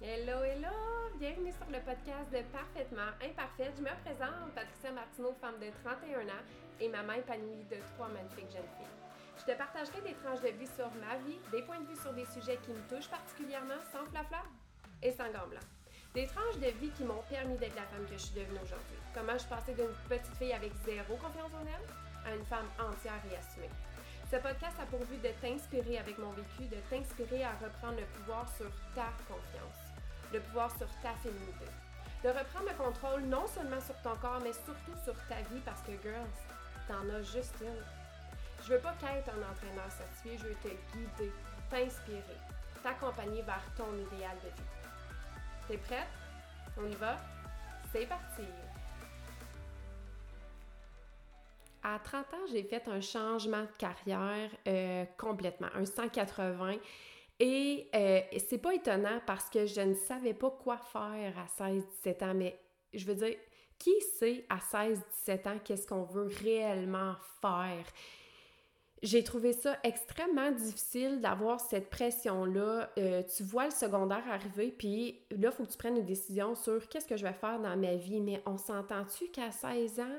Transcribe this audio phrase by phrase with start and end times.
[0.00, 0.70] Hello, hello!
[1.18, 3.74] Bienvenue sur le podcast de Parfaitement Imparfaite.
[3.74, 6.46] Je me présente, Patricia Martineau, femme de 31 ans
[6.78, 8.94] et maman épanouie de trois magnifiques jeunes filles.
[9.42, 12.14] Je te partagerai des tranches de vie sur ma vie, des points de vue sur
[12.14, 14.46] des sujets qui me touchent particulièrement, sans flafla
[15.02, 15.50] et sans gants.
[16.14, 19.02] Des tranches de vie qui m'ont permis d'être la femme que je suis devenue aujourd'hui.
[19.10, 21.86] Comment je passée d'une petite fille avec zéro confiance en elle
[22.22, 23.74] à une femme entière et assumée.
[24.30, 28.04] Ce podcast a pour but de t'inspirer avec mon vécu, de t'inspirer à reprendre le
[28.12, 29.87] pouvoir sur ta confiance,
[30.32, 31.66] le pouvoir sur ta féminité.
[32.22, 35.82] De reprendre le contrôle non seulement sur ton corps, mais surtout sur ta vie parce
[35.82, 36.26] que, girls,
[36.88, 38.64] t'en as juste une.
[38.64, 41.32] Je veux pas qu'être un entraîneur certifié, je veux te guider,
[41.70, 42.38] t'inspirer,
[42.82, 44.68] t'accompagner vers ton idéal de vie.
[45.68, 46.08] T'es prête?
[46.76, 47.16] On y va?
[47.92, 48.42] C'est parti!
[51.82, 56.74] À 30 ans, j'ai fait un changement de carrière euh, complètement, un 180.
[57.40, 62.24] Et euh, c'est pas étonnant parce que je ne savais pas quoi faire à 16-17
[62.24, 62.58] ans, mais
[62.92, 63.36] je veux dire,
[63.78, 67.84] qui sait à 16-17 ans qu'est-ce qu'on veut réellement faire?
[69.00, 72.90] J'ai trouvé ça extrêmement difficile d'avoir cette pression-là.
[72.98, 76.56] Euh, tu vois le secondaire arriver, puis là, il faut que tu prennes une décision
[76.56, 78.20] sur qu'est-ce que je vais faire dans ma vie.
[78.20, 80.18] Mais on s'entend-tu qu'à 16 ans,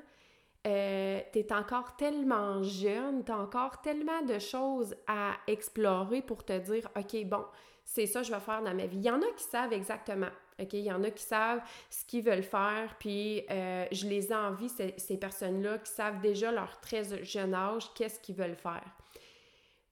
[0.68, 6.44] euh, tu es encore tellement jeune, tu as encore tellement de choses à explorer pour
[6.44, 7.46] te dire, OK, bon,
[7.86, 8.98] c'est ça que je vais faire dans ma vie.
[8.98, 10.30] Il y en a qui savent exactement,
[10.62, 10.74] OK?
[10.74, 14.70] Il y en a qui savent ce qu'ils veulent faire, puis euh, je les envie,
[14.70, 18.86] ces, personnes-là, qui savent déjà leur très jeune âge, qu'est-ce qu'ils veulent faire.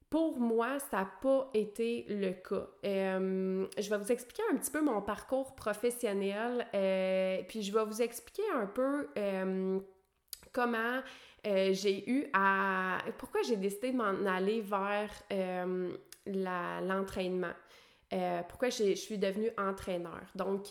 [0.10, 2.68] Pour moi, ça n'a pas été le cas.
[2.86, 7.84] Euh, je vais vous expliquer un petit peu mon parcours professionnel, euh, puis je vais
[7.84, 9.08] vous expliquer un peu
[10.58, 11.04] comment
[11.46, 12.98] euh, j'ai eu à...
[13.20, 17.54] Pourquoi j'ai décidé de m'en aller vers euh, l'entraînement.
[18.12, 20.24] Euh, pourquoi je suis devenue entraîneur.
[20.34, 20.66] Donc,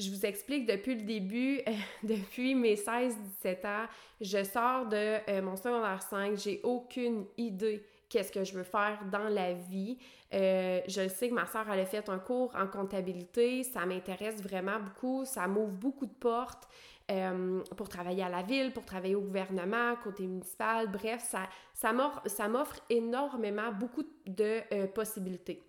[0.00, 1.60] je vous explique depuis le début,
[2.02, 3.86] depuis mes 16-17 ans,
[4.20, 9.28] je sors de mon secondaire 5, j'ai aucune idée qu'est-ce que je veux faire dans
[9.28, 9.96] la vie.
[10.32, 14.80] je sais que ma soeur, elle a fait un cours en comptabilité, ça m'intéresse vraiment
[14.80, 16.68] beaucoup, ça m'ouvre beaucoup de portes.
[17.10, 21.40] Euh, pour travailler à la ville, pour travailler au gouvernement, côté municipal, bref, ça,
[21.74, 25.62] ça m'offre énormément beaucoup de euh, possibilités.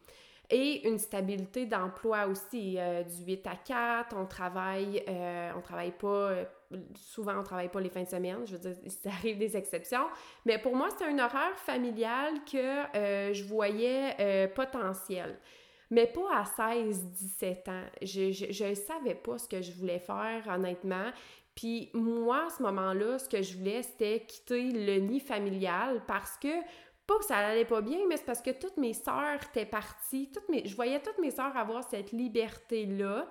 [0.50, 5.03] Et une stabilité d'emploi aussi, euh, du 8 à 4, on travaille,
[5.57, 6.35] on travaille pas,
[6.94, 10.06] souvent on travaille pas les fins de semaine, je veux dire, ça arrive des exceptions,
[10.46, 15.38] mais pour moi, c'est un horaire familial que je voyais potentiel
[15.90, 17.84] mais pas à 16, 17 ans.
[18.01, 21.12] Je ne savais pas ce que je voulais faire, honnêtement.
[21.56, 26.38] Puis moi, à ce moment-là, ce que je voulais, c'était quitter le nid familial parce
[26.38, 26.62] que,
[27.07, 30.31] pas que ça allait pas bien, mais c'est parce que toutes mes sœurs étaient parties.
[30.34, 33.28] Toutes mes, je voyais toutes mes sœurs avoir cette liberté-là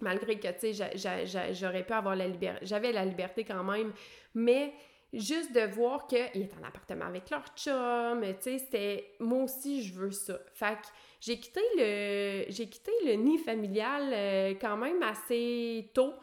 [0.00, 3.92] malgré que, tu sais, j'aurais pu avoir la liberté, j'avais la liberté quand même,
[4.34, 4.74] mais
[5.14, 9.82] juste de voir qu'ils étaient en appartement avec leur chum, tu sais, c'était, moi aussi,
[9.82, 10.38] je veux ça.
[10.52, 10.86] Fait que
[11.20, 16.14] j'ai quitté le, j'ai quitté le nid familial euh, quand même assez tôt.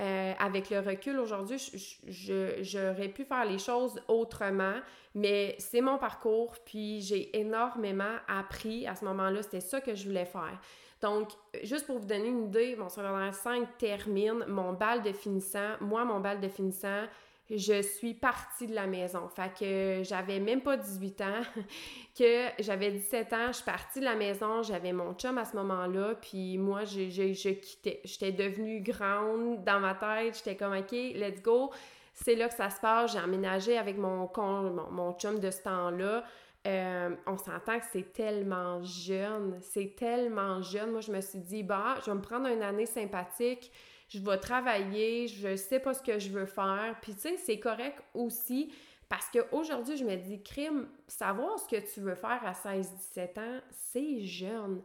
[0.00, 1.58] Euh, avec le recul aujourd'hui,
[2.06, 4.76] j'aurais pu faire les choses autrement,
[5.14, 9.42] mais c'est mon parcours, puis j'ai énormément appris à ce moment-là.
[9.42, 10.58] C'était ça que je voulais faire.
[11.02, 11.28] Donc,
[11.64, 16.04] juste pour vous donner une idée, mon secondaire 5 termine, mon bal de finissant, moi,
[16.06, 17.04] mon bal de finissant,
[17.50, 19.28] je suis partie de la maison.
[19.28, 21.40] Fait que j'avais même pas 18 ans,
[22.18, 25.56] que j'avais 17 ans, je suis partie de la maison, j'avais mon chum à ce
[25.56, 28.00] moment-là, puis moi, je, je, quittais.
[28.04, 31.70] J'étais devenue grande dans ma tête, j'étais comme, OK, let's go.
[32.12, 33.12] C'est là que ça se passe.
[33.12, 36.24] J'ai emménagé avec mon, mon, mon chum de ce temps-là.
[36.66, 40.90] Euh, on s'entend que c'est tellement jeune, c'est tellement jeune.
[40.90, 43.72] Moi, je me suis dit, bah, je vais me prendre une année sympathique
[44.10, 46.96] je vais travailler, je sais pas ce que je veux faire.
[47.00, 48.72] Puis tu sais, c'est correct aussi
[49.08, 53.60] parce qu'aujourd'hui, je me dis, crime, savoir ce que tu veux faire à 16-17 ans,
[53.70, 54.82] c'est jeune.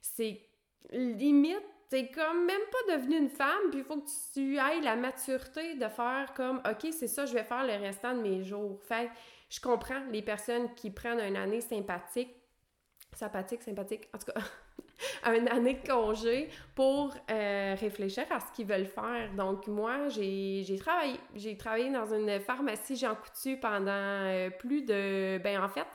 [0.00, 0.40] C'est
[0.90, 4.94] limite, t'es comme même pas devenue une femme, puis il faut que tu ailles la
[4.94, 8.80] maturité de faire comme, OK, c'est ça, je vais faire le restant de mes jours.
[8.82, 9.10] Fait
[9.50, 12.34] je comprends les personnes qui prennent une année sympathique,
[13.12, 14.40] sympathique, sympathique, en tout cas,
[15.26, 19.30] une année de congé pour euh, réfléchir à ce qu'ils veulent faire.
[19.36, 25.38] Donc, moi, j'ai travaillé, j'ai travaillé dans une pharmacie Jean Coutu pendant euh, plus de...
[25.38, 25.86] Ben, en fait,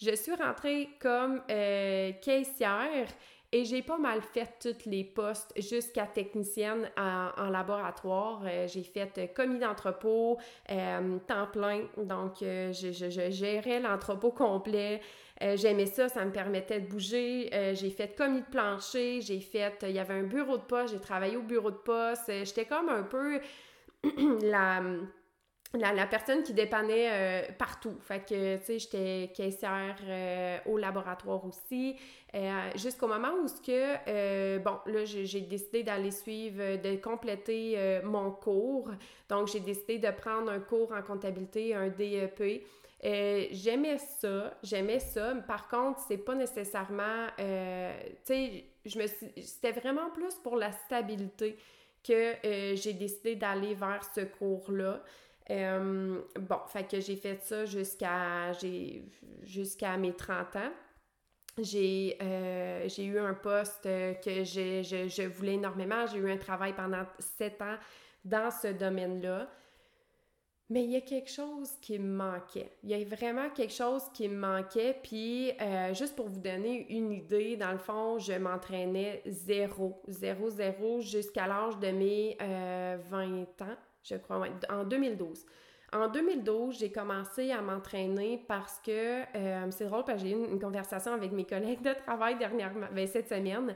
[0.00, 3.08] je suis rentrée comme euh, caissière
[3.50, 8.42] et j'ai pas mal fait tous les postes jusqu'à technicienne en, laboratoire.
[8.66, 10.36] j'ai fait commis d'entrepôt,
[10.68, 15.00] temps plein, donc je, je, je, gérais l'entrepôt complet.
[15.42, 17.50] Euh, j'aimais ça, ça me permettait de bouger.
[17.52, 20.94] Euh, j'ai fait commis de plancher, j'ai fait, il y avait un bureau de poste,
[20.94, 22.30] j'ai travaillé au bureau de poste.
[22.44, 23.40] J'étais comme un peu
[24.42, 24.82] la
[25.74, 27.96] la, personne qui dépannait euh, partout.
[28.00, 31.96] Fait que, tu sais, j'étais caissière euh, au laboratoire aussi.
[32.34, 38.30] Euh, jusqu'au moment où ce que, bon, là, j'ai décidé d'aller suivre, de compléter mon
[38.30, 38.90] cours.
[39.28, 42.64] Donc, j'ai décidé de prendre un cours en comptabilité, un DEP.
[43.02, 45.34] J'aimais ça, j'aimais ça.
[45.46, 47.42] Par contre, c'est pas nécessairement, tu
[48.24, 51.56] sais, je me c'était vraiment plus pour la stabilité
[52.02, 52.34] que
[52.74, 55.02] j'ai décidé d'aller vers ce cours-là.
[55.50, 58.52] Euh, bon, fait que j'ai fait ça jusqu'à
[59.96, 60.72] mes 30 ans.
[61.60, 66.06] J'ai euh, eu un poste que je, je, voulais énormément.
[66.06, 67.76] J'ai eu un travail pendant 7 ans
[68.24, 69.50] dans ce domaine-là.
[70.70, 72.70] Mais il y a quelque chose qui me manquait.
[72.82, 74.98] Il y a vraiment quelque chose qui me manquait.
[75.02, 80.50] Puis, euh, juste pour vous donner une idée, dans le fond, je m'entraînais zéro, zéro,
[80.50, 83.76] zéro jusqu'à l'âge de mes 20 ans
[84.08, 85.44] je crois, en 2012.
[85.92, 90.44] En 2012, j'ai commencé à m'entraîner parce que, euh, c'est drôle, parce que j'ai eu
[90.44, 93.74] une, conversation avec mes collègues de travail dernièrement, ben, cette semaine.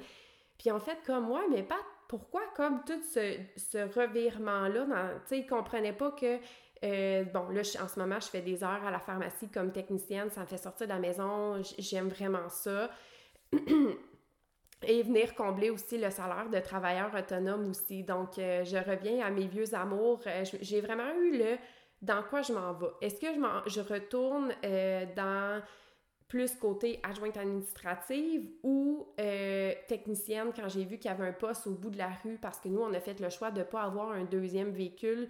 [0.59, 1.81] Puis en fait, comme moi, mais pas
[2.13, 6.39] pourquoi comme tout ce, revirement-là, tu sais, ils comprenaient pas que,
[6.85, 10.29] euh, bon, là, en ce moment, je fais des heures à la pharmacie comme technicienne,
[10.29, 12.91] ça me fait sortir de la maison, j'aime vraiment ça.
[14.83, 18.03] et venir combler aussi le salaire de travailleur autonome aussi.
[18.03, 20.21] Donc, euh, je reviens à mes vieux amours.
[20.27, 21.57] Euh, j'ai vraiment eu le
[22.03, 22.89] dans quoi je m'en vais?
[23.01, 24.53] Est-ce que je, je retourne
[25.17, 25.63] dans
[26.33, 29.07] plus côté adjointe administrative ou
[29.87, 32.59] technicienne quand j'ai vu qu'il y avait un poste au bout de la rue parce
[32.59, 35.29] que nous, on a fait le choix de ne pas avoir un deuxième véhicule.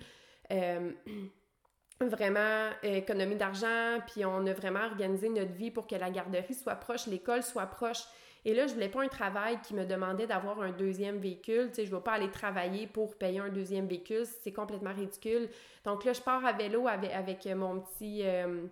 [2.01, 6.77] vraiment économie d'argent, puis on a vraiment organisé notre vie pour que la garderie soit
[6.77, 8.05] proche, l'école soit proche.
[8.45, 11.71] Et là, je voulais pas un travail qui me demandait d'avoir un deuxième véhicule.
[11.71, 14.25] Tu sais, je veux pas aller travailler pour payer un deuxième véhicule.
[14.43, 15.49] C'est complètement ridicule.
[15.85, 18.23] Donc là, je pars à vélo avec, avec mon petit...
[18.25, 18.67] Euh,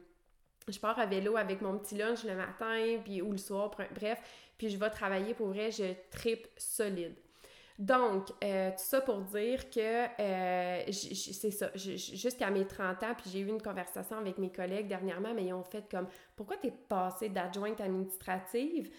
[0.69, 4.21] je pars à vélo avec mon petit lunch le matin, puis ou le soir, bref.
[4.59, 7.15] Puis je vais travailler pour vrai, je tripe solide.
[7.79, 13.31] Donc, euh, tout ça pour dire que euh, c'est ça, jusqu'à mes 30 ans, puis
[13.31, 16.71] j'ai eu une conversation avec mes collègues dernièrement, mais ils ont fait comme Pourquoi t'es
[16.71, 18.91] passée d'adjointe administrative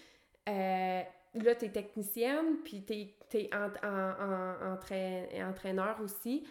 [0.48, 1.02] euh,
[1.34, 3.50] là, tu es technicienne, puis tu es,
[5.42, 6.44] entraîneur aussi.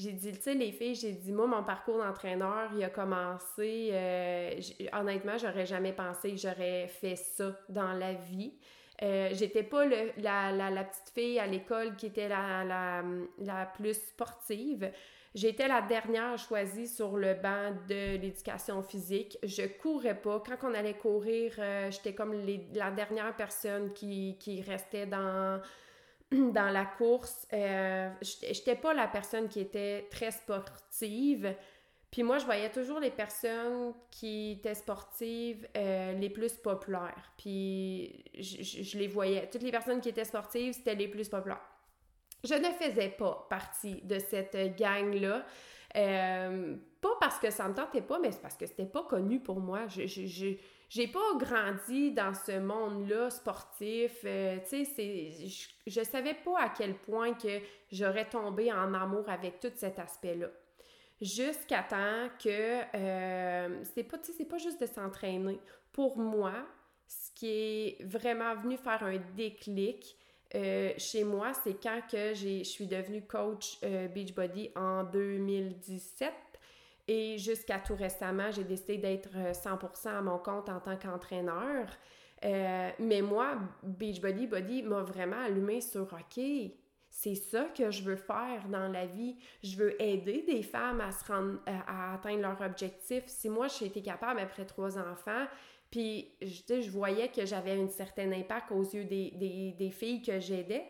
[0.00, 3.90] J'ai dit, tu sais, les filles, j'ai dit, moi, mon parcours d'entraîneur, il a commencé,
[3.92, 4.58] euh,
[4.94, 8.54] honnêtement, j'aurais jamais pensé que j'aurais fait ça dans la vie.
[9.02, 13.02] Euh, j'étais pas la, la, petite fille à l'école qui était la,
[13.38, 14.90] la, plus sportive.
[15.34, 19.36] J'étais la dernière choisie sur le banc de l'éducation physique.
[19.42, 20.42] Je courais pas.
[20.46, 22.34] Quand on allait courir, euh, j'étais comme
[22.72, 25.60] la dernière personne qui, restait dans,
[26.52, 27.46] dans la course.
[27.52, 31.54] Euh, j'étais pas la personne qui était très sportive.
[32.10, 37.32] Puis moi, je voyais toujours les personnes qui étaient sportives euh, les plus populaires.
[37.36, 39.48] Puis je, les voyais.
[39.48, 41.62] Toutes les personnes qui étaient sportives, c'était les plus populaires.
[42.42, 45.44] Je ne faisais pas partie de cette gang-là.
[45.96, 49.40] Euh, pas parce que ça me tentait pas, mais c'est parce que c'était pas connu
[49.40, 49.86] pour moi.
[50.90, 54.12] J'ai pas grandi dans ce monde-là sportif.
[54.24, 57.60] Euh, tu sais, je, je savais pas à quel point que
[57.92, 60.48] j'aurais tombé en amour avec tout cet aspect-là.
[61.20, 65.60] Jusqu'à temps que euh, c'est pas, c'est pas juste de s'entraîner.
[65.92, 66.54] Pour moi,
[67.06, 70.16] ce qui est vraiment venu faire un déclic,
[70.56, 76.32] euh, chez moi, c'est quand que je suis devenue coach Beachbody en 2017
[77.10, 81.88] et jusqu'à tout récemment, j'ai décidé d'être 100% euh, à mon compte en tant qu'entraîneur.
[82.42, 86.42] mais moi, Beachbody Body m'a vraiment allumé sur OK,
[87.10, 89.36] c'est ça que je veux faire dans la vie.
[89.62, 93.24] Je veux aider des femmes à se rendre à atteindre leur objectif.
[93.26, 95.46] Si moi j'ai été capable après trois enfants,
[95.90, 100.86] puis, je, je voyais que j'avais un certain impact aux yeux des, filles que j'aidais,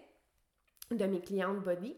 [0.91, 1.97] de mes clientes body.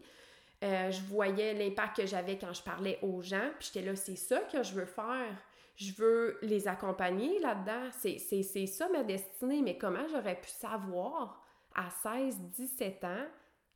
[0.63, 4.15] Euh, je voyais l'impact que j'avais quand je parlais aux gens, puis j'étais là, c'est
[4.15, 5.35] ça que je veux faire.
[5.75, 7.89] Je veux les accompagner là-dedans.
[7.91, 11.41] C'est ça ma destinée, mais comment j'aurais pu savoir
[11.75, 13.25] à 16, 17 ans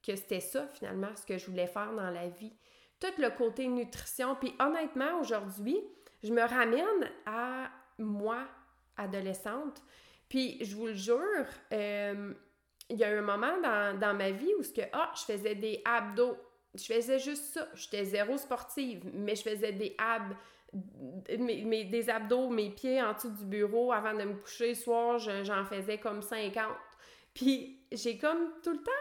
[0.06, 2.54] que c'était ça finalement ce que je voulais faire dans la vie?
[3.00, 5.80] Tout le côté nutrition, puis honnêtement, aujourd'hui,
[6.24, 8.48] je me ramène à moi,
[8.96, 9.82] adolescente.
[10.30, 12.34] Puis je vous le jure, euh,
[12.90, 15.82] il y a un moment dans, ma vie où ce que, ah, je faisais des
[15.86, 16.38] abdos.
[16.76, 17.68] Je faisais juste ça.
[17.74, 20.36] J'étais zéro sportive, mais je faisais des abs
[21.40, 25.18] mes, des abdos, mes pieds en dessous du bureau avant de me coucher le soir,
[25.18, 26.66] j'en faisais comme 50.
[27.34, 28.92] Puis j'ai comme tout le temps,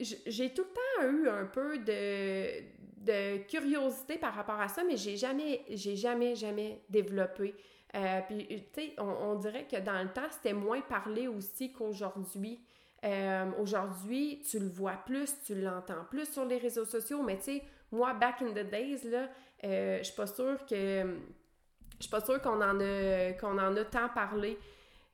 [0.00, 2.62] j'ai tout le temps eu un peu de,
[2.96, 7.54] de curiosité par rapport à ça, mais j'ai jamais, j'ai jamais, jamais développé.
[7.94, 12.64] Euh, puis, tu sais, on, dirait que dans le temps, c'était moins parlé aussi qu'aujourd'hui.
[13.04, 17.44] Euh, aujourd'hui, tu le vois plus, tu l'entends plus sur les réseaux sociaux, mais tu
[17.44, 19.28] sais, moi, back in the days, là,
[19.64, 21.18] euh, je suis pas sûre que.
[21.98, 24.58] Je suis pas sûre qu'on en a qu'on en a tant parlé.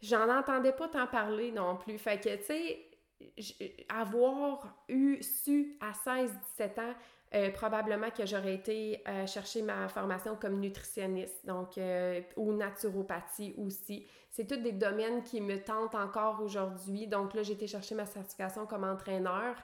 [0.01, 1.99] J'en entendais pas tant parler non plus.
[1.99, 6.95] Fait que, tu sais, avoir eu su à 16-17 ans
[7.35, 13.55] euh, probablement que j'aurais été euh, chercher ma formation comme nutritionniste, donc euh, ou naturopathie
[13.59, 14.07] aussi.
[14.31, 17.07] C'est tous des domaines qui me tentent encore aujourd'hui.
[17.07, 19.57] Donc là, j'ai été chercher ma certification comme entraîneur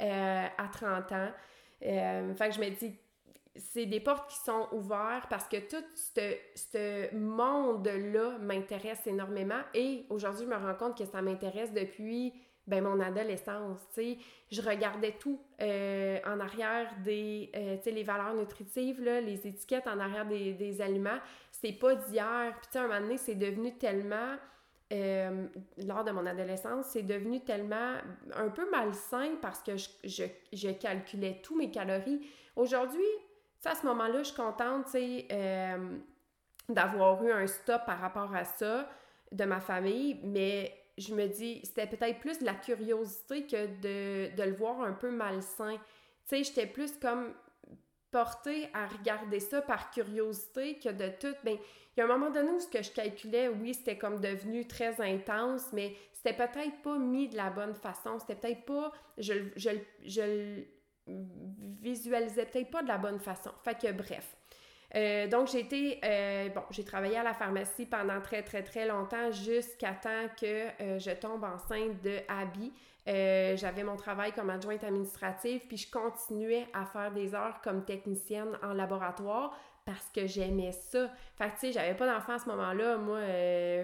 [0.00, 1.30] à 30 ans.
[1.80, 2.98] fait que je me dis,
[3.54, 10.44] c'est des portes qui sont ouvertes parce que tout ce monde-là m'intéresse énormément et aujourd'hui,
[10.44, 12.32] je me rends compte que ça m'intéresse depuis
[12.66, 14.18] ben mon adolescence, tu sais,
[14.50, 19.46] je regardais tout euh, en arrière des, euh, tu sais, les valeurs nutritives, là, les
[19.46, 21.18] étiquettes en arrière des, des aliments,
[21.50, 24.36] c'est pas d'hier, puis tu sais, un moment donné, c'est devenu tellement,
[24.92, 25.46] euh,
[25.78, 27.96] lors de mon adolescence, c'est devenu tellement
[28.36, 32.24] un peu malsain parce que je, je, je calculais tous mes calories.
[32.54, 33.00] Aujourd'hui,
[33.64, 35.26] à ce moment-là, je suis contente, tu sais,
[36.68, 38.88] d'avoir eu un stop par rapport à ça
[39.32, 44.34] de ma famille, mais je me dis, c'était peut-être plus de la curiosité que de,
[44.36, 45.76] de le voir un peu malsain.
[46.28, 47.34] Tu sais, j'étais plus comme
[48.10, 51.34] portée à regarder ça par curiosité que de tout.
[51.44, 51.56] Ben,
[51.96, 54.66] il y a un moment donné où ce que je calculais, oui, c'était comme devenu
[54.66, 58.18] très intense, mais c'était peut-être pas mis de la bonne façon.
[58.18, 58.92] C'était peut-être pas.
[59.18, 59.70] Je, je,
[60.04, 60.64] je
[61.80, 63.50] visualisais peut-être pas de la bonne façon.
[63.64, 64.36] Fait que bref.
[64.94, 68.86] Euh, donc, j'ai été, euh, bon, j'ai travaillé à la pharmacie pendant très, très, très
[68.86, 72.72] longtemps jusqu'à temps que euh, je tombe enceinte de Abby.
[73.06, 78.56] J'avais mon travail comme adjointe administrative, puis je continuais à faire des heures comme technicienne
[78.62, 81.10] en laboratoire parce que j'aimais ça.
[81.36, 82.98] Fait que, tu sais, j'avais pas d'enfant à ce moment-là.
[82.98, 83.18] Moi,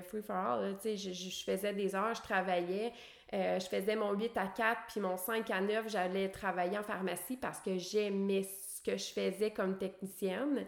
[0.09, 2.93] free for all, tu sais, je, je, faisais des heures, je travaillais.
[3.33, 7.37] je faisais mon 8 à 4, puis mon 5 à 9, j'allais travailler en pharmacie
[7.37, 10.65] parce que j'aimais ce que je faisais comme technicienne.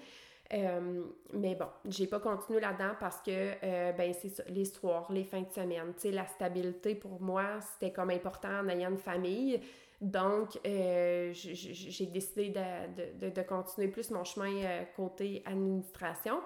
[0.52, 5.11] Euh, mais bon, j'ai pas continué là-dedans parce que, euh, ben, c'est ça, les soirs,
[5.12, 5.92] les fins de semaine.
[5.95, 9.61] Tu sais, la stabilité pour moi, c'était comme important en ayant une famille.
[10.00, 16.40] Donc, euh, j'ai décidé de, de, de, continuer plus mon chemin côté administration,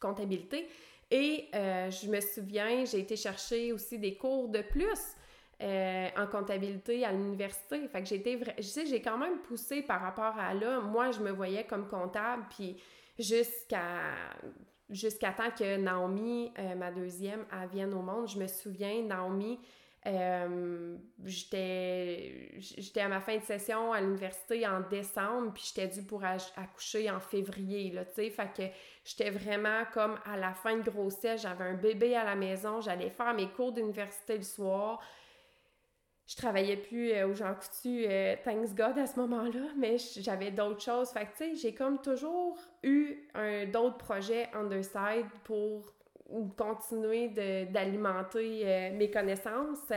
[0.00, 0.68] comptabilité.
[1.10, 5.14] Et je me souviens, j'ai été chercher aussi des cours de plus.
[5.62, 7.86] en comptabilité à l'université.
[7.86, 10.80] Fait que j'ai été, je sais, j'ai quand même poussé par rapport à là.
[10.80, 12.76] Moi, je me voyais comme comptable, puis
[13.18, 14.14] jusqu'à
[14.88, 18.28] jusqu'à temps que Naomi, euh, ma deuxième, vienne au monde.
[18.28, 19.58] Je me souviens, Naomi,
[20.06, 26.22] euh, j'étais à ma fin de session à l'université en décembre, puis j'étais due pour
[26.24, 28.30] accoucher en février, là, tu.
[28.30, 28.62] Fait que
[29.04, 33.10] j'étais vraiment comme à la fin de grossesse, j'avais un bébé à la maison, j'allais
[33.10, 35.00] faire mes cours d'université le soir
[36.26, 40.50] je travaillais plus euh, au Jean Coutu, euh, thanks God, à ce moment-là, mais j'avais
[40.50, 41.10] d'autres choses.
[41.10, 43.28] Fait que, tu sais, j'ai comme toujours eu
[43.72, 45.92] d'autres projets on the side pour
[46.56, 47.28] continuer
[47.66, 49.92] d'alimenter euh, mes connaissances.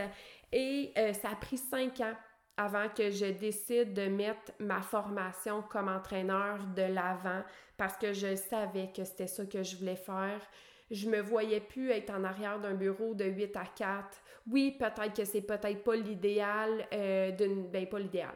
[0.52, 2.14] Et ça a pris cinq ans
[2.56, 7.42] avant que je décide de mettre ma formation comme entraîneur de l'avant
[7.76, 10.40] parce que je savais que c'était ça que je voulais faire.
[10.90, 14.20] Je me voyais plus être en arrière d'un bureau de 8 à 4
[14.50, 17.68] oui, peut-être que c'est peut-être pas l'idéal euh, d'une.
[17.70, 18.34] Ben, pas l'idéal.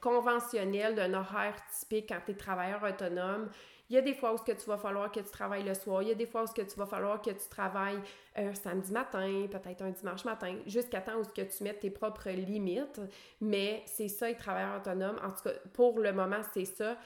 [0.00, 3.50] Conventionnel d'un horaire typique quand tu es travailleur autonome.
[3.90, 5.74] Il y a des fois où ce que tu vas falloir que tu travailles le
[5.74, 8.00] soir, il y a des fois où ce que tu vas falloir que tu travailles
[8.36, 11.90] un samedi matin, peut-être un dimanche matin, jusqu'à temps où ce que tu mettes tes
[11.90, 13.00] propres limites.
[13.40, 15.18] Mais c'est ça, être travailleur autonome.
[15.24, 16.96] En tout cas, pour le moment, c'est ça.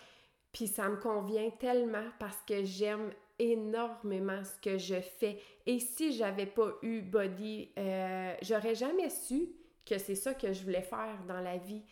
[0.52, 5.38] Puis ça me convient tellement parce que j'aime énormément ce que je fais.
[5.66, 9.48] Et si j'avais pas eu Body, euh, j'aurais jamais su
[9.84, 11.82] que c'est ça que je voulais faire dans la vie.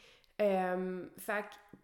[0.40, 1.06] Euh,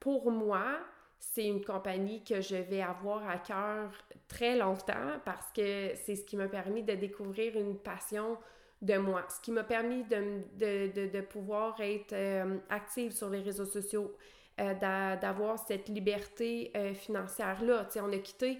[0.00, 0.78] pour moi,
[1.18, 3.90] c'est une compagnie que je vais avoir à cœur
[4.28, 8.38] très longtemps parce que c'est ce qui m'a permis de découvrir une passion
[8.80, 13.40] de moi, ce qui m'a permis de, de, de, pouvoir être euh, active sur les
[13.40, 14.14] réseaux sociaux,
[14.56, 17.84] d'avoir cette liberté financière-là.
[17.84, 18.58] Tu sais, on a quitté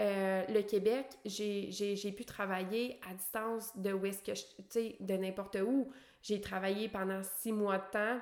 [0.00, 5.90] euh, le Québec, j'ai pu travailler à distance de où est-ce de n'importe où.
[6.22, 8.20] J'ai travaillé pendant six mois de temps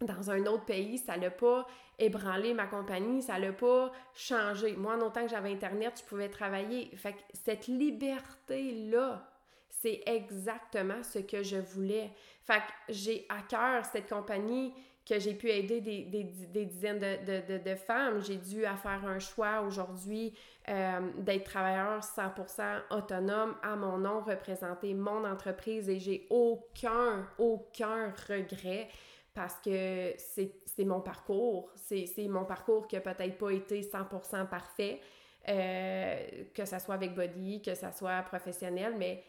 [0.00, 1.66] dans un autre pays, ça l'a pas
[1.98, 4.74] ébranlé ma compagnie, ça l'a pas changé.
[4.74, 6.90] Moi, en autant que j'avais Internet, je pouvais travailler.
[6.96, 9.28] Fait cette liberté-là,
[9.68, 12.10] c'est exactement ce que je voulais.
[12.42, 14.72] Fait j'ai à cœur cette compagnie
[15.10, 18.22] que j'ai pu aider des, dizaines de, femmes.
[18.22, 20.32] J'ai dû faire un choix aujourd'hui
[20.68, 28.14] euh, d'être travailleur 100% autonome à mon nom, représenter mon entreprise et j'ai aucun, aucun
[28.28, 28.88] regret
[29.34, 31.72] parce que c'est mon parcours.
[31.74, 35.00] C'est mon parcours qui a peut-être pas été 100% parfait,
[35.48, 39.24] euh, que ça soit avec Body, que ça soit professionnel, mais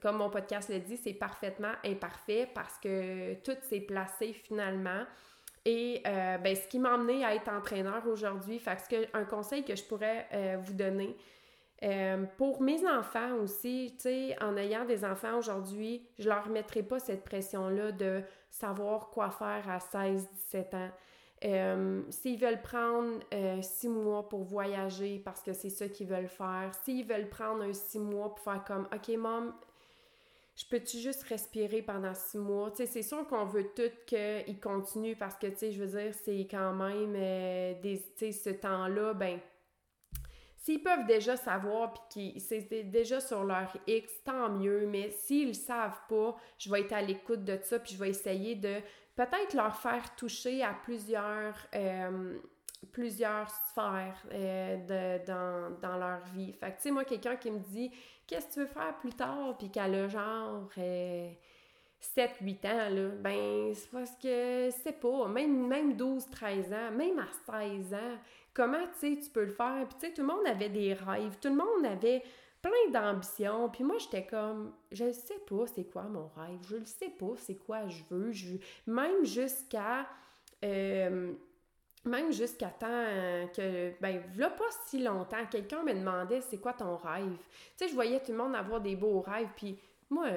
[0.00, 5.04] comme mon podcast le dit, c'est parfaitement imparfait parce que tout s'est placé finalement.
[5.64, 8.62] Et euh, ben, ce qui m'a amené à être entraîneur aujourd'hui,
[9.14, 11.16] un conseil que je pourrais euh, vous donner,
[11.82, 13.94] euh, pour mes enfants aussi,
[14.40, 19.68] en ayant des enfants aujourd'hui, je leur mettrai pas cette pression-là de savoir quoi faire
[19.68, 20.90] à 16, 17 ans.
[21.44, 26.28] Euh, s'ils veulent prendre euh, six mois pour voyager parce que c'est ça qu'ils veulent
[26.28, 29.52] faire, s'ils veulent prendre un six mois pour faire comme OK, maman,
[30.56, 32.70] je peux-tu juste respirer pendant six mois?
[32.70, 36.00] Tu sais, c'est sûr qu'on veut tout qu'ils continuent parce que, tu sais, je veux
[36.00, 39.38] dire, c'est quand même euh, des, tu sais, ce temps-là, ben,
[40.56, 45.54] s'ils peuvent déjà savoir puis qu'ils c'est déjà sur leur X, tant mieux, mais s'ils
[45.54, 48.80] savent pas, je vais être à l'écoute de ça puis je vais essayer de
[49.16, 52.38] peut-être leur faire toucher à plusieurs, euh,
[52.92, 56.52] plusieurs sphères euh, de, dans, dans, leur vie.
[56.52, 57.90] Fait que, tu sais, moi, quelqu'un qui me dit
[58.26, 63.08] Qu'est-ce que tu veux faire plus tard puis qu'elle a genre 7-8 euh, ans, là,
[63.20, 68.18] ben, c'est parce que c'est pas, même, même 12-13 ans, même à 16 ans,
[68.52, 69.86] comment, tu sais, tu peux le faire?
[69.88, 72.22] Puis, tu sais, tout le monde avait des rêves, tout le monde avait
[72.66, 73.68] plein d'ambition.
[73.68, 77.34] Puis moi, j'étais comme, je sais pas c'est quoi mon rêve, je ne sais pas
[77.36, 78.32] c'est quoi je veux.
[78.32, 78.56] Je,
[78.86, 80.06] même jusqu'à...
[80.64, 81.32] Euh,
[82.04, 86.96] même jusqu'à temps que, ben, là, pas si longtemps, quelqu'un me demandait c'est quoi ton
[86.96, 87.36] rêve.
[87.76, 89.76] Tu sais, je voyais tout le monde avoir des beaux rêves, puis
[90.08, 90.28] moi,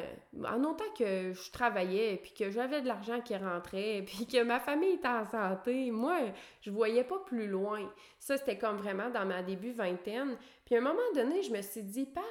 [0.46, 4.60] en autant que je travaillais, puis que j'avais de l'argent qui rentrait, puis que ma
[4.60, 6.18] famille était en santé, moi,
[6.62, 7.92] je voyais pas plus loin.
[8.20, 10.38] Ça, c'était comme vraiment dans ma début vingtaine.
[10.66, 12.24] Puis à un moment donné, je me suis dit, Pat,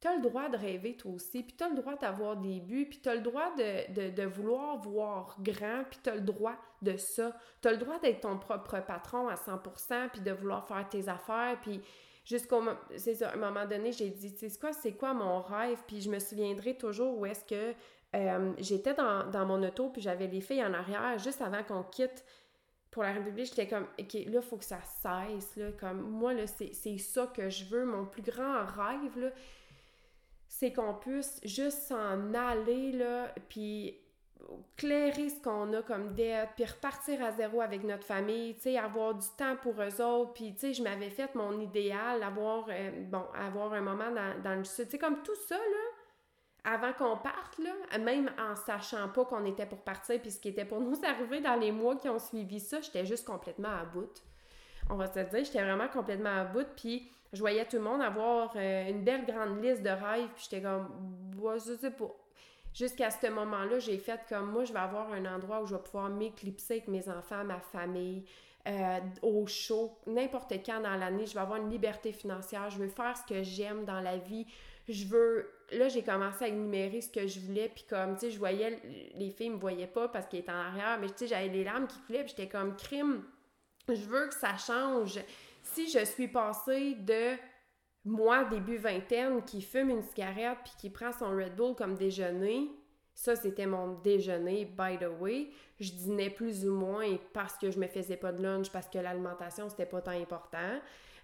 [0.00, 3.00] t'as le droit de rêver toi aussi, puis t'as le droit d'avoir des buts, puis
[3.00, 7.36] t'as le droit de, vouloir voir grand, puis t'as le droit de ça.
[7.60, 11.58] T'as le droit d'être ton propre patron à 100%, puis de vouloir faire tes affaires,
[11.60, 11.80] puis
[12.28, 12.62] jusqu'au
[12.96, 15.78] c'est un moment donné, j'ai dit, sais quoi, c'est quoi mon rêve?
[15.86, 17.74] Puis je me souviendrai toujours où est-ce que
[18.14, 21.82] euh, j'étais dans, dans, mon auto, puis j'avais les filles en arrière, juste avant qu'on
[21.82, 22.24] quitte
[22.90, 26.34] pour la République, j'étais comme, OK, là, il faut que ça cesse, là, comme, moi,
[26.34, 29.30] là, c'est ça que je veux, mon plus grand rêve, là,
[30.48, 33.98] c'est qu'on puisse juste s'en aller, là, puis
[34.76, 39.14] clairer ce qu'on a comme dette, puis repartir à zéro avec notre famille, tu avoir
[39.14, 43.72] du temps pour eux autres, puis je m'avais fait mon idéal, avoir, euh, bon, avoir
[43.72, 45.56] un moment dans, dans le sud, tu sais, comme tout ça,
[46.64, 47.60] avant qu'on parte,
[47.98, 51.40] même en sachant pas qu'on était pour partir, puis ce qui était pour nous arriver
[51.40, 54.22] dans les mois qui ont suivi ça, j'étais juste complètement à bout.
[54.90, 58.00] On va se dire, j'étais vraiment complètement à bout, puis je voyais tout le monde
[58.00, 60.88] avoir euh, une belle grande liste de rêves, puis j'étais comme,
[61.38, 62.14] ouais, je sais pas
[62.74, 65.82] jusqu'à ce moment-là, j'ai fait comme moi, je vais avoir un endroit où je vais
[65.82, 68.24] pouvoir m'éclipser avec mes enfants, ma famille,
[68.66, 71.26] euh, au chaud, n'importe quand dans l'année.
[71.26, 72.68] Je vais avoir une liberté financière.
[72.70, 74.46] Je veux faire ce que j'aime dans la vie.
[74.88, 75.50] Je veux.
[75.72, 78.80] Là, j'ai commencé à énumérer ce que je voulais, puis comme, tu sais, je voyais,
[79.14, 81.62] les filles me voyaient pas parce qu'elles étaient en arrière, mais tu sais, j'avais les
[81.62, 83.22] larmes qui coulaient, puis j'étais comme crime.
[83.86, 85.20] Je veux que ça change.
[85.62, 87.36] Si je suis passée de
[88.04, 92.70] moi, début vingtaine, qui fume une cigarette puis qui prend son Red Bull comme déjeuner,
[93.18, 95.48] ça, c'était mon déjeuner, by the way.
[95.80, 98.98] Je dînais plus ou moins parce que je me faisais pas de lunch, parce que
[98.98, 100.78] l'alimentation, c'était pas tant important.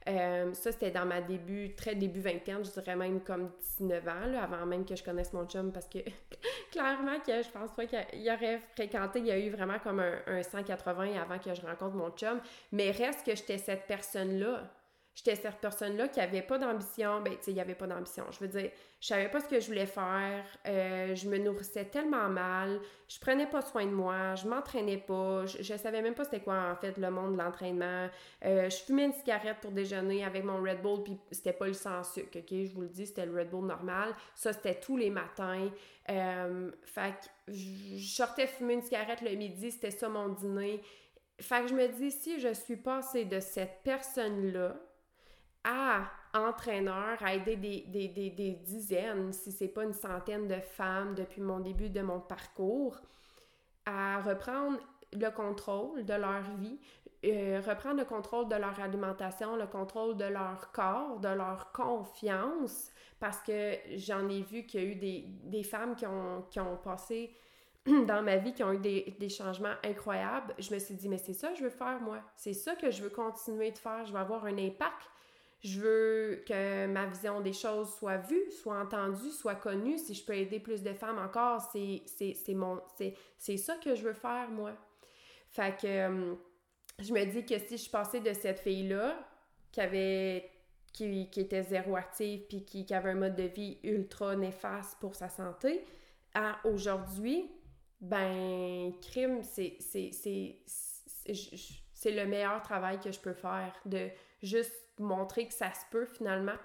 [0.08, 4.42] Euh, ça, c'était dans ma début, très début vingtaine, je dirais même comme 19 ans,
[4.42, 5.98] avant même que je connaisse mon chum, parce que
[6.72, 10.18] clairement que je pense pas qu'il aurait fréquenté, il y a eu vraiment comme un,
[10.26, 12.40] un 180 avant que je rencontre mon chum,
[12.72, 14.68] mais reste que j'étais cette personne-là
[15.14, 17.20] j'étais cette personne-là qui avait pas d'ambition.
[17.22, 18.24] Ben, tu sais, il y avait pas d'ambition.
[18.30, 20.44] Je veux dire, je savais pas ce que je voulais faire.
[20.66, 22.80] Euh, je me nourrissais tellement mal.
[23.06, 24.34] Je prenais pas soin de moi.
[24.34, 25.46] Je m'entraînais pas.
[25.46, 28.08] Je, je, savais même pas c'était quoi, en fait, le monde de l'entraînement.
[28.44, 31.74] Euh, je fumais une cigarette pour déjeuner avec mon Red Bull, puis c'était pas le
[31.74, 32.48] sans sucre, OK?
[32.50, 34.14] Je vous le dis, c'était le Red Bull normal.
[34.34, 35.70] Ça, c'était tous les matins.
[36.10, 40.82] Euh, fait que je sortais fumer une cigarette le midi, c'était ça mon dîner.
[41.40, 44.76] Fait que je me dis, si je suis passée de cette personne-là,
[45.64, 50.60] à entraîneur, à aider des, des, des, des dizaines, si c'est pas une centaine de
[50.60, 53.00] femmes depuis mon début de mon parcours,
[53.86, 54.78] à reprendre
[55.12, 56.78] le contrôle de leur vie,
[57.24, 62.90] euh, reprendre le contrôle de leur alimentation, le contrôle de leur corps, de leur confiance,
[63.18, 66.60] parce que j'en ai vu qu'il y a eu des, des femmes qui ont, qui
[66.60, 67.34] ont, passé
[67.86, 70.54] dans ma vie, qui ont eu des, des, changements incroyables.
[70.58, 72.20] Je me suis dit, mais c'est ça que je veux faire, moi.
[72.36, 74.04] C'est ça que je veux continuer de faire.
[74.04, 75.08] Je veux avoir un impact
[75.62, 79.98] je veux que ma vision des choses soit vue, soit entendue, soit connue.
[79.98, 82.80] Si je peux aider plus de femmes encore, c'est, mon,
[83.56, 84.72] ça que je veux faire, moi.
[85.48, 86.34] Fait que euh,
[86.98, 89.16] je me dis que si je passais de cette fille-là,
[89.72, 90.50] qui avait
[90.92, 94.98] qui, qui, était zéro active puis qui, qui, avait un mode de vie ultra néfaste
[95.00, 95.84] pour sa santé,
[96.34, 97.50] à aujourd'hui,
[98.00, 99.78] ben, crime, c'est
[102.12, 104.08] le meilleur travail que je peux faire de
[104.42, 106.56] juste montrer que ça se peut finalement.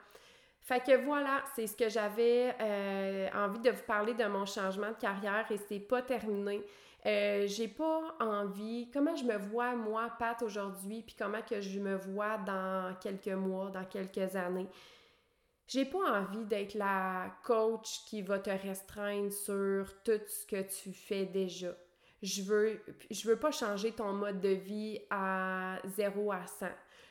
[0.61, 4.89] Fait que voilà, c'est ce que j'avais euh, envie de vous parler de mon changement
[4.91, 6.63] de carrière et c'est pas terminé.
[7.05, 11.79] Euh, j'ai pas envie, comment je me vois moi, Pat, aujourd'hui, puis comment que je
[11.79, 14.67] me vois dans quelques mois, dans quelques années.
[15.65, 20.91] J'ai pas envie d'être la coach qui va te restreindre sur tout ce que tu
[20.91, 21.73] fais déjà.
[22.21, 26.67] Je veux, je veux pas changer ton mode de vie à 0 à 100.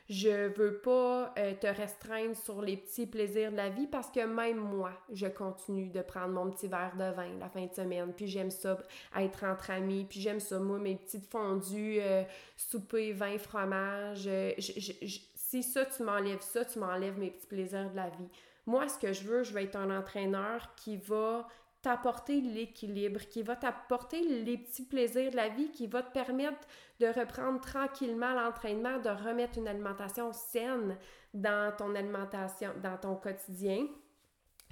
[0.09, 4.25] Je veux pas euh, te restreindre sur les petits plaisirs de la vie parce que
[4.25, 8.11] même moi, je continue de prendre mon petit verre de vin la fin de semaine.
[8.13, 8.79] Puis j'aime ça
[9.15, 10.07] être entre amis.
[10.09, 12.23] Puis j'aime ça, moi, mes petites fondues, euh,
[12.57, 14.23] souper, vin, fromage.
[14.25, 18.29] Euh, si ça, tu m'enlèves ça, tu m'enlèves mes petits plaisirs de la vie.
[18.65, 21.47] Moi, ce que je veux, je veux être un entraîneur qui va
[21.81, 26.67] t'apporter l'équilibre, qui va t'apporter les petits plaisirs de la vie, qui va te permettre
[26.99, 30.97] de reprendre tranquillement l'entraînement, de remettre une alimentation saine
[31.33, 33.87] dans ton alimentation, dans ton quotidien,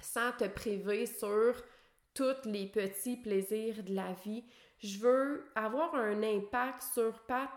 [0.00, 1.54] sans te priver sur
[2.12, 4.44] tous les petits plaisirs de la vie.
[4.78, 7.50] Je veux avoir un impact sur Pat,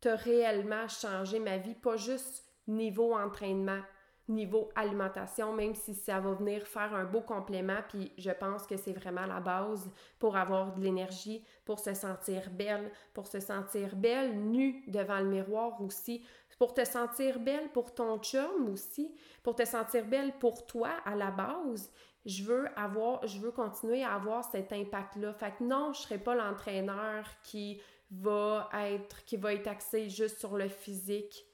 [0.00, 3.80] te réellement changer ma vie, pas juste niveau entraînement,
[4.28, 7.80] niveau alimentation, même si ça va venir faire un beau complément.
[7.88, 12.50] Puis je pense que c'est vraiment la base pour avoir de l'énergie, pour se sentir
[12.50, 16.24] belle, pour se sentir belle nue devant le miroir aussi,
[16.58, 21.16] pour te sentir belle pour ton chum aussi, pour te sentir belle pour toi à
[21.16, 21.90] la base.
[22.24, 25.34] Je veux avoir, je veux continuer à avoir cet impact-là.
[25.34, 27.80] Fait que non, je serai pas l'entraîneur qui
[28.12, 31.46] va être, qui va être axé juste sur le physique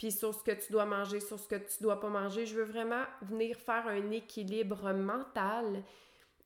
[0.00, 2.46] puis sur ce que tu dois manger, sur ce que tu dois pas manger.
[2.46, 5.82] Je veux vraiment venir faire un équilibre mental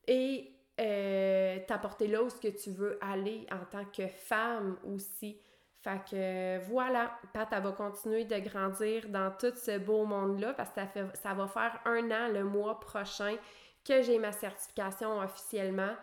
[0.09, 5.39] et euh, t'apporter là où ce que tu veux aller en tant que femme aussi.
[5.79, 10.71] Fait que voilà, Pat, elle va continuer de grandir dans tout ce beau monde-là parce
[10.71, 10.81] que
[11.13, 13.37] ça, va faire un an le mois prochain
[13.85, 15.95] que j'ai ma certification officiellement.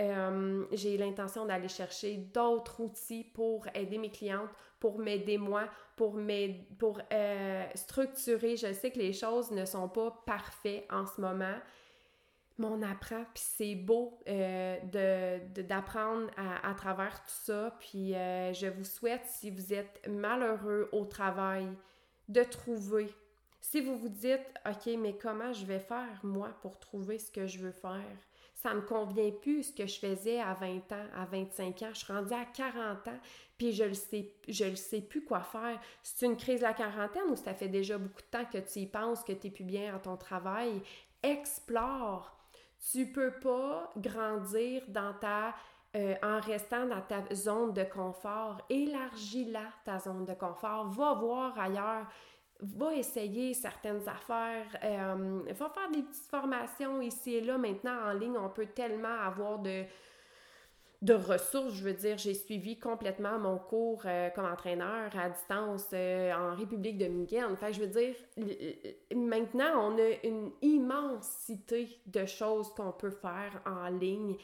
[0.00, 4.50] Euh, j'ai l'intention d'aller chercher d'autres outils pour aider mes clientes,
[4.86, 5.64] pour m'aider moi,
[5.96, 6.16] pour,
[6.78, 8.56] pour euh, structurer.
[8.56, 11.56] Je sais que les choses ne sont pas parfaites en ce moment,
[12.56, 14.78] mais on apprend, puis c'est beau euh,
[15.68, 17.76] d'apprendre à, à, travers tout ça.
[17.80, 21.66] Puis je vous souhaite, si vous êtes malheureux au travail,
[22.28, 23.08] de trouver.
[23.60, 27.48] Si vous vous dites, OK, mais comment je vais faire, moi, pour trouver ce que
[27.48, 28.16] je veux faire?
[28.66, 31.90] Ça me convient plus ce que je faisais à 20 ans, à 25 ans.
[31.92, 33.20] Je suis rendue à 40 ans,
[33.56, 35.78] puis je le sais, je le sais plus quoi faire.
[36.02, 38.80] C'est une crise de la quarantaine ou ça fait déjà beaucoup de temps que tu
[38.80, 40.82] y penses, que tu n'es plus bien à ton travail?
[41.22, 42.36] Explore.
[42.90, 45.54] Tu peux pas grandir dans ta
[45.94, 48.60] euh, en restant dans ta zone de confort.
[48.68, 50.90] Élargis-la, ta zone de confort.
[50.90, 52.06] Va voir ailleurs
[52.60, 57.58] va essayer certaines affaires, euh, va faire des petites formations ici et là.
[57.58, 59.84] Maintenant, en ligne, on peut tellement avoir de,
[61.02, 61.74] de ressources.
[61.74, 66.54] Je veux dire, j'ai suivi complètement mon cours euh, comme entraîneur à distance euh, en
[66.54, 67.56] République dominicaine.
[67.56, 68.14] Fait je veux dire,
[69.14, 74.36] maintenant, on a une immensité de choses qu'on peut faire en ligne.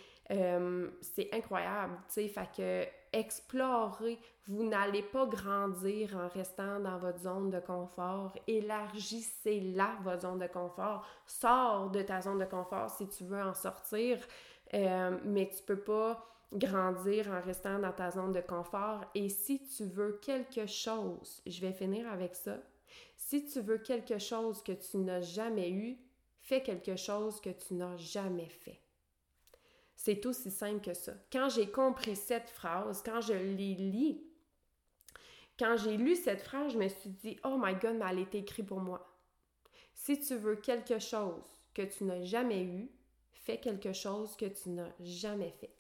[1.01, 2.29] c'est incroyable, tu sais.
[2.29, 4.19] Fait que explorez.
[4.47, 8.33] Vous n'allez pas grandir en restant dans votre zone de confort.
[8.47, 11.07] Élargissez-la, votre zone de confort.
[11.27, 14.19] Sors de ta zone de confort si tu veux en sortir,
[14.75, 19.05] euh, mais tu peux pas grandir en restant dans ta zone de confort.
[19.15, 22.57] Et si tu veux quelque chose, je vais finir avec ça.
[23.17, 25.97] Si tu veux quelque chose que tu n'as jamais eu,
[26.41, 28.82] fais quelque chose que tu n'as jamais fait.
[30.05, 31.13] C'est aussi simple que ça.
[31.33, 34.21] Quand j'ai compris cette phrase, quand je l'ai lis,
[35.57, 38.35] quand j'ai lu cette phrase, je me suis dit, oh my God, mais elle est
[38.35, 39.17] écrite pour moi.
[39.95, 42.91] Si tu veux quelque chose que tu n'as jamais eu,
[43.31, 45.77] fais quelque chose que tu n'as jamais fait.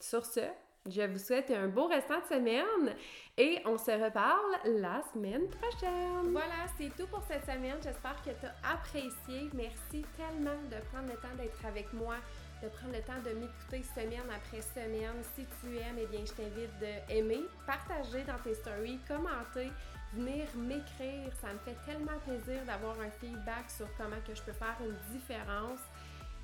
[0.00, 0.42] Sur ce,
[0.88, 2.94] Je vous souhaite un beau restant de semaine
[3.36, 6.30] et on se reparle la semaine prochaine.
[6.30, 7.78] Voilà, c'est tout pour cette semaine.
[7.82, 9.50] J'espère que tu as apprécié.
[9.52, 12.16] Merci tellement de prendre le temps d'être avec moi
[12.62, 15.22] de prendre le temps de m'écouter semaine après semaine.
[15.34, 19.70] Si tu aimes, eh bien, je t'invite d'aimer, partager dans tes stories, commenter,
[20.14, 21.32] venir m'écrire.
[21.40, 25.80] Ça me fait tellement plaisir d'avoir un feedback sur comment je peux faire une différence.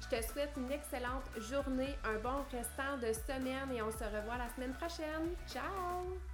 [0.02, 4.36] Je te souhaite une excellente journée, un bon restant de semaine et on se revoit
[4.36, 5.34] la semaine prochaine.
[5.46, 6.31] Ciao!